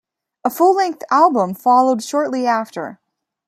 [0.43, 2.99] A full-length album followed shortly after.